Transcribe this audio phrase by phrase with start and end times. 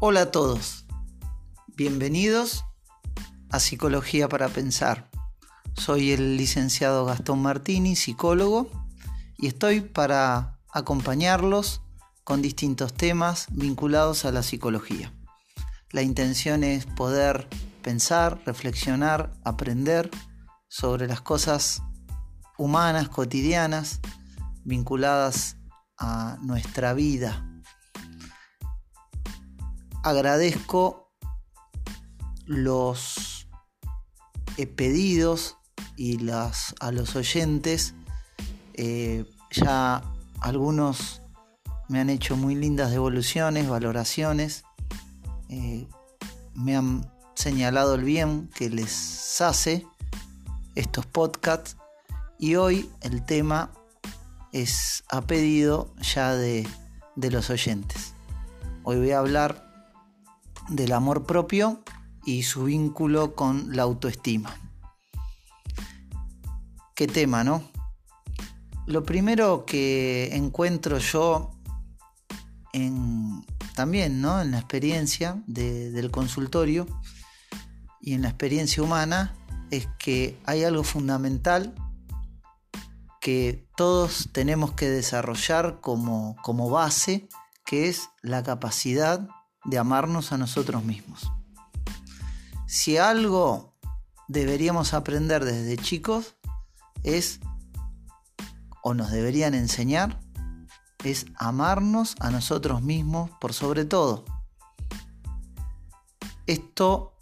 [0.00, 0.86] Hola a todos,
[1.76, 2.64] bienvenidos
[3.50, 5.10] a Psicología para Pensar.
[5.74, 8.70] Soy el licenciado Gastón Martini, psicólogo,
[9.38, 11.82] y estoy para acompañarlos
[12.22, 15.12] con distintos temas vinculados a la psicología.
[15.90, 17.48] La intención es poder
[17.82, 20.12] pensar, reflexionar, aprender
[20.68, 21.82] sobre las cosas
[22.56, 23.98] humanas, cotidianas,
[24.62, 25.56] vinculadas
[25.98, 27.48] a nuestra vida
[30.08, 31.10] agradezco
[32.46, 33.46] los
[34.66, 35.56] pedidos
[35.96, 37.94] y las, a los oyentes.
[38.74, 40.02] Eh, ya
[40.40, 41.22] algunos
[41.88, 44.64] me han hecho muy lindas devoluciones, valoraciones.
[45.48, 45.86] Eh,
[46.54, 49.86] me han señalado el bien que les hace
[50.74, 51.76] estos podcasts.
[52.38, 53.72] Y hoy el tema
[54.52, 56.66] es a pedido ya de,
[57.16, 58.14] de los oyentes.
[58.84, 59.67] Hoy voy a hablar
[60.68, 61.82] del amor propio
[62.24, 64.54] y su vínculo con la autoestima.
[66.94, 67.62] ¿Qué tema, no?
[68.86, 71.50] Lo primero que encuentro yo
[72.72, 74.40] en, también ¿no?
[74.40, 76.86] en la experiencia del consultorio
[78.00, 79.34] y en la experiencia humana
[79.70, 81.74] es que hay algo fundamental
[83.20, 87.28] que todos tenemos que desarrollar como, como base,
[87.64, 89.28] que es la capacidad
[89.68, 91.30] de amarnos a nosotros mismos.
[92.66, 93.74] Si algo
[94.26, 96.36] deberíamos aprender desde chicos
[97.02, 97.40] es,
[98.82, 100.18] o nos deberían enseñar,
[101.04, 104.24] es amarnos a nosotros mismos por sobre todo.
[106.46, 107.12] Esto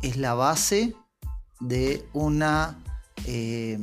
[0.00, 0.94] es la base
[1.58, 2.78] de una
[3.26, 3.80] eh,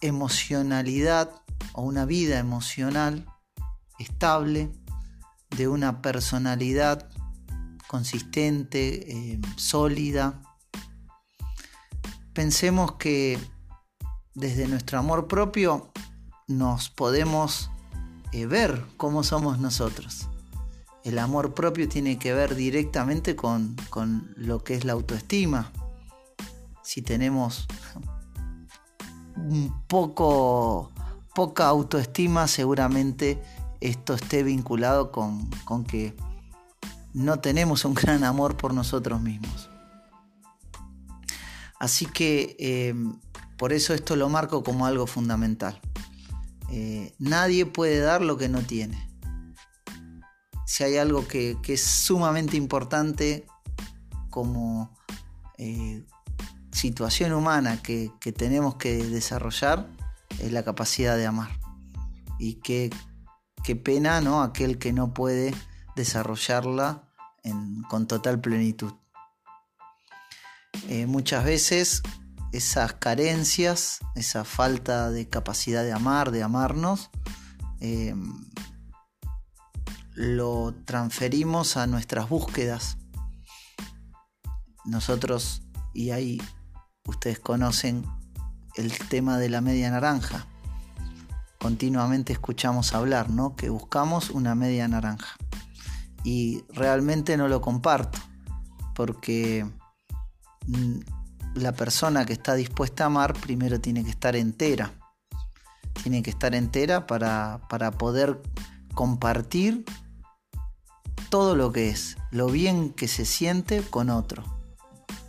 [0.00, 1.30] emocionalidad
[1.72, 3.26] o una vida emocional
[4.00, 4.72] estable,
[5.56, 7.08] de una personalidad
[7.86, 10.42] consistente, eh, sólida.
[12.32, 13.38] Pensemos que
[14.34, 15.92] desde nuestro amor propio
[16.48, 17.70] nos podemos
[18.32, 20.28] eh, ver cómo somos nosotros.
[21.04, 25.70] El amor propio tiene que ver directamente con, con lo que es la autoestima.
[26.82, 27.66] Si tenemos
[29.36, 30.90] un poco
[31.34, 33.42] poca autoestima, seguramente
[33.84, 35.50] esto esté vinculado con,
[35.86, 36.16] que
[37.12, 39.68] no tenemos un gran amor por nosotros mismos.
[41.78, 43.20] Así que em,
[43.58, 45.80] por eso esto lo marco como algo fundamental.
[46.70, 49.06] Eh, nadie puede dar lo que no tiene.
[50.66, 53.46] Si hay algo que, es sumamente importante
[54.30, 54.96] como
[55.58, 56.02] eh,
[56.72, 59.86] situación humana que, que tenemos que desarrollar,
[60.38, 61.50] es la capacidad de amar.
[62.38, 62.90] Y que
[63.64, 64.42] qué pena, ¿no?
[64.42, 65.54] Aquel que no puede
[65.96, 67.08] desarrollarla
[67.88, 68.92] con total plenitud.
[70.88, 72.02] Eh, muchas veces
[72.52, 77.10] esas carencias, esa falta de capacidad de amar, de amarnos,
[77.80, 78.32] em,
[80.12, 82.98] lo transferimos a nuestras búsquedas.
[84.84, 86.40] Nosotros, y ahí
[87.06, 88.04] ustedes conocen
[88.76, 90.46] el tema de la media naranja
[91.64, 93.56] continuamente escuchamos hablar, ¿no?
[93.56, 95.34] Que buscamos una media naranja.
[96.22, 98.18] Y realmente no lo comparto,
[98.94, 99.66] porque
[100.66, 100.98] mm,
[101.54, 104.92] la persona que está dispuesta a amar primero tiene que estar entera.
[106.02, 108.42] Tiene que estar entera para, para poder
[108.92, 109.86] compartir
[111.30, 114.44] todo lo que es, lo bien que se siente con otro.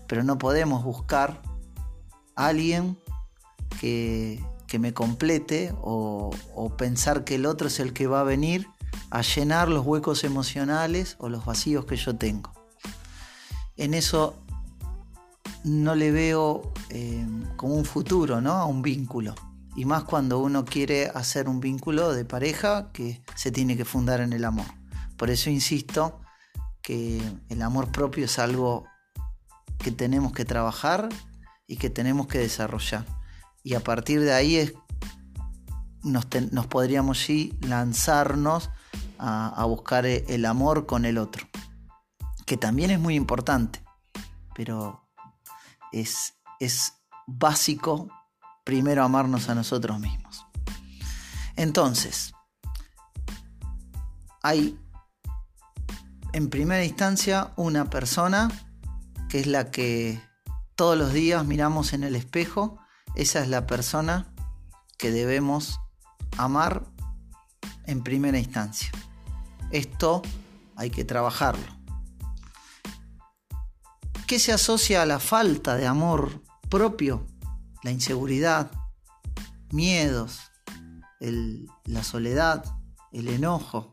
[0.06, 1.42] Pero no podemos buscar
[2.36, 3.00] a alguien
[3.80, 6.32] que que me complete o,
[6.78, 8.68] pensar que el otro es el que va a venir
[9.12, 12.52] a llenar los huecos emocionales o los vacíos que yo tengo.
[13.78, 14.36] En eso
[15.64, 17.26] no le veo eh,
[17.56, 18.54] como un futuro, ¿no?
[18.54, 19.36] A un vínculo.
[19.76, 24.22] Y más cuando uno quiere hacer un vínculo de pareja que se tiene que fundar
[24.22, 24.68] en el amor.
[25.18, 26.20] Por eso insisto
[26.82, 28.86] que el amor propio es algo
[29.78, 31.10] que tenemos que trabajar
[31.68, 33.06] y que tenemos que desarrollar
[33.66, 34.76] y a partir de ahí es,
[36.04, 36.28] nos,
[36.68, 38.70] podríamos sí lanzarnos
[39.18, 41.48] a, buscar e, el amor con el otro,
[42.46, 43.84] que también es muy importante,
[44.54, 45.10] pero
[45.92, 46.94] es, es
[47.26, 48.08] básico
[48.64, 50.46] primero amarnos a nosotros mismos.
[51.56, 52.36] Entonces,
[54.44, 54.80] hay
[56.34, 58.48] en primera instancia una persona
[59.28, 60.22] que es la que
[60.76, 62.80] todos los días miramos en el espejo
[63.16, 64.34] esa es la persona
[64.98, 65.80] que debemos
[66.38, 66.86] amar
[67.86, 68.92] en primera instancia.
[69.72, 70.22] Esto
[70.76, 71.66] hay que trabajarlo.
[74.28, 77.28] ¿Qué se asocia a la falta de amor propio?
[77.84, 78.72] La inseguridad,
[79.72, 80.40] miedos,
[81.20, 82.66] la soledad,
[83.12, 83.92] el enojo,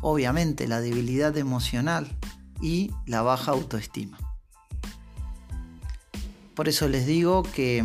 [0.00, 2.16] obviamente la debilidad emocional
[2.60, 4.18] y la baja autoestima.
[6.54, 7.84] Por eso les digo que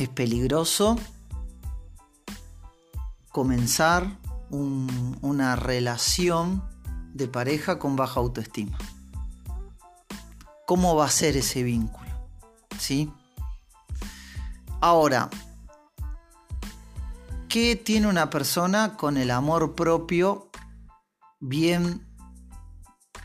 [0.00, 0.96] es peligroso
[3.30, 4.18] comenzar
[4.50, 6.64] una relación
[7.12, 8.78] de pareja con baja autoestima.
[10.66, 12.08] ¿Cómo va a ser ese vínculo?
[12.78, 13.12] ¿Sí?
[14.80, 15.28] Ahora,
[17.50, 20.50] ¿qué tiene una persona con el amor propio
[21.40, 22.06] bien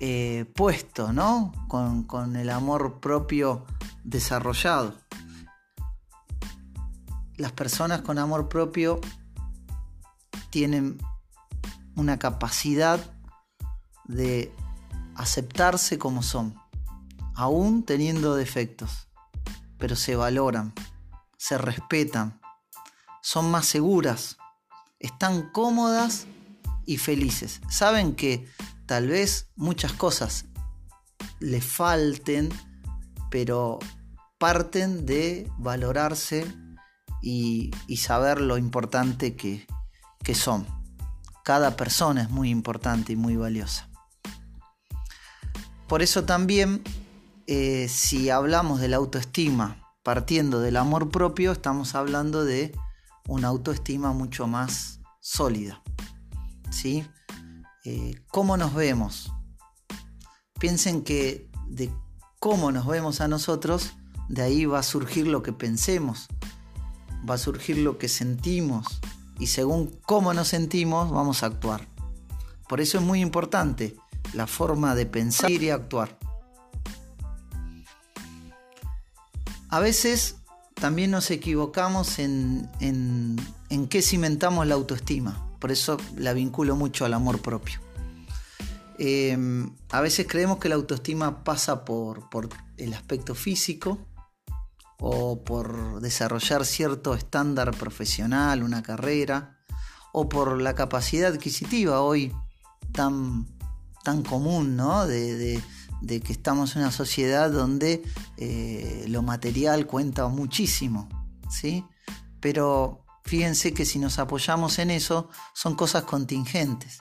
[0.02, 1.54] eh, puesto, ¿no?
[1.70, 3.66] Con, con el amor propio
[4.04, 5.05] desarrollado.
[7.38, 9.02] Las personas con amor propio
[10.50, 10.98] tienen
[11.96, 13.00] una capacidad
[14.06, 14.54] de
[15.16, 16.56] aceptarse como son,
[17.34, 19.08] aún teniendo defectos,
[19.78, 20.74] pero se valoran,
[21.38, 22.40] se respetan,
[23.22, 24.38] son más seguras,
[25.00, 26.28] están cómodas
[26.86, 27.62] y felices.
[27.70, 28.48] Saben que
[28.86, 30.46] tal vez muchas cosas
[31.40, 32.50] les falten,
[33.30, 33.80] pero
[34.38, 36.46] parten de valorarse
[37.26, 39.66] y, saber lo importante que,
[40.36, 40.68] son.
[41.44, 43.90] Cada persona es muy importante y muy valiosa.
[45.88, 46.84] Por eso también,
[47.48, 52.76] eh, si hablamos de la autoestima partiendo del amor propio, estamos hablando de
[53.28, 55.82] una autoestima mucho más sólida.
[56.70, 57.08] ¿sí?
[57.86, 59.32] Eh, ¿Cómo nos vemos?
[60.60, 61.92] Piensen que de
[62.40, 63.94] cómo nos vemos a nosotros,
[64.30, 66.28] de ahí va a surgir lo que pensemos,
[67.30, 69.00] va a surgir lo que sentimos
[69.40, 71.88] y según cómo nos sentimos vamos a actuar.
[72.68, 73.96] Por eso es muy importante
[74.34, 76.18] la forma de pensar y actuar.
[79.70, 80.38] A veces
[80.74, 85.48] también nos equivocamos en, en, qué cimentamos la autoestima.
[85.60, 87.80] Por eso la vinculo mucho al amor propio.
[88.98, 94.00] Em, a veces creemos que la autoestima pasa por, por el aspecto físico
[95.00, 99.60] o por desarrollar cierto estándar profesional, una carrera,
[100.14, 102.34] o por la capacidad adquisitiva hoy
[102.94, 103.48] tan,
[104.04, 105.06] tan común, ¿no?
[105.06, 105.62] De,
[106.06, 108.04] que estamos en una sociedad donde
[108.38, 111.10] eh, lo material cuenta muchísimo,
[111.50, 111.84] ¿sí?
[112.40, 117.00] Pero Fíjense que si nos apoyamos en eso, son cosas contingentes.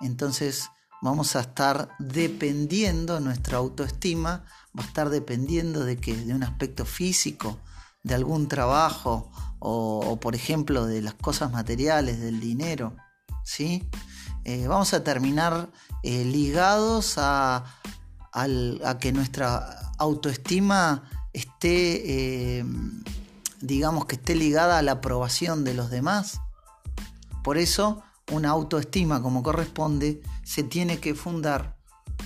[0.00, 0.68] Entonces
[1.04, 4.42] vamos a estar dependiendo, nuestra autoestima
[4.76, 7.58] va a estar dependiendo de que de un aspecto físico,
[8.02, 12.96] de algún trabajo o, por ejemplo de las cosas materiales, del dinero.
[13.44, 13.86] ¿sí?
[14.44, 15.68] Eh, vamos a terminar
[16.02, 17.64] eh, ligados a,
[18.98, 21.04] que nuestra autoestima
[21.34, 22.60] esté...
[22.60, 22.64] Eh,
[23.60, 26.40] digamos que esté ligada a la aprobación de los demás.
[27.42, 31.76] Por eso, una autoestima como corresponde se tiene que fundar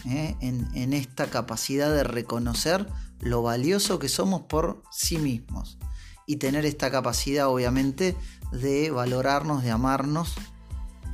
[0.07, 0.37] ¿eh?
[0.41, 2.89] en, esta capacidad de reconocer
[3.21, 5.79] lo valioso que somos por sí mismos
[6.27, 8.17] y tener esta capacidad obviamente
[8.53, 10.35] de valorarnos, de amarnos,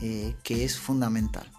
[0.01, 1.51] eh, que es fundamental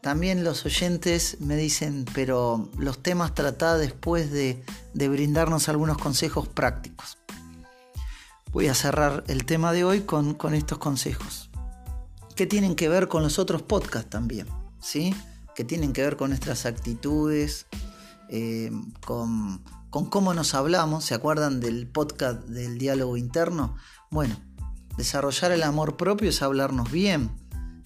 [0.00, 4.62] también los oyentes me dicen, pero los temas tratados después de,
[4.94, 7.18] brindarnos algunos consejos prácticos.
[8.56, 11.50] Voy a cerrar el tema de hoy con, estos consejos,
[12.34, 14.46] que tienen que ver con los otros podcasts también,
[14.80, 15.14] ¿sí?
[15.54, 17.66] que tienen que ver con nuestras actitudes,
[18.30, 18.70] eh,
[19.04, 21.04] con, con cómo nos hablamos.
[21.04, 23.76] ¿Se acuerdan del podcast del diálogo interno?
[24.10, 24.34] Bueno,
[24.96, 27.32] desarrollar el amor propio es hablarnos bien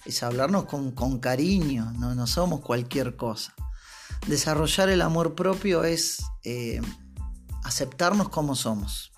[0.05, 3.53] es hablarnos con, cariño, no, no, somos cualquier cosa.
[4.25, 6.79] Desarrollar el amor propio es eh,
[7.65, 9.10] aceptarnos como somos,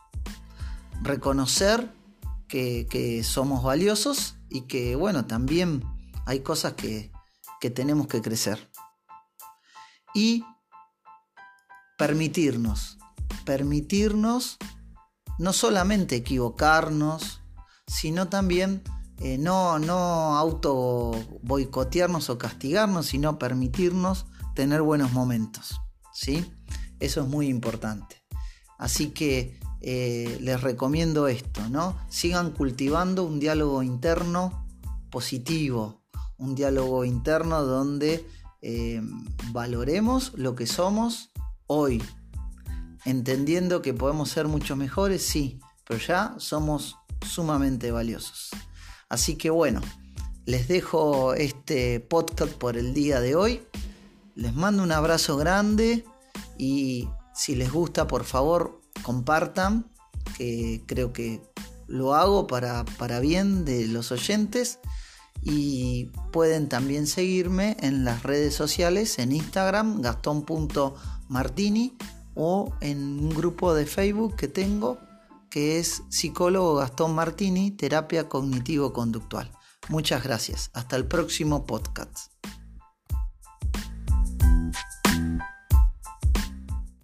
[1.03, 1.93] reconocer
[2.47, 5.83] que, somos valiosos y que, bueno, también
[6.25, 7.11] hay cosas que,
[7.59, 8.69] que tenemos que crecer.
[10.13, 10.45] Y
[11.97, 12.99] permitirnos,
[13.45, 14.57] permitirnos
[15.39, 17.41] no solamente equivocarnos,
[17.87, 18.83] sino también
[19.19, 25.79] eh, no, no auto boicotearnos o castigarnos, sino permitirnos tener buenos momentos.
[26.13, 26.45] ¿sí?
[26.99, 28.23] Eso es muy importante.
[28.77, 31.97] Así que eh, les recomiendo esto, ¿no?
[32.07, 34.65] Sigan cultivando un diálogo interno
[35.11, 36.01] positivo,
[36.37, 38.25] un diálogo interno donde
[38.61, 39.01] eh,
[39.51, 41.31] valoremos lo que somos
[41.67, 42.01] hoy,
[43.03, 46.95] entendiendo que podemos ser mucho mejores, sí, pero ya somos
[47.27, 48.51] sumamente valiosos.
[49.09, 49.81] Así que bueno,
[50.45, 53.61] les dejo este podcast por el día de hoy.
[54.35, 56.05] Les mando un abrazo grande
[56.57, 59.91] y si les gusta, por favor, compartan,
[60.37, 61.41] que creo que
[61.87, 64.79] lo hago para, para bien de los oyentes.
[65.41, 71.97] Y pueden también seguirme en las redes sociales, en Instagram, gastón.martini,
[72.35, 74.99] o en un grupo de Facebook que tengo,
[75.49, 79.51] que es psicólogo Gastón Martini, terapia cognitivo-conductual.
[79.89, 80.71] Muchas gracias.
[80.73, 82.31] Hasta el próximo podcast.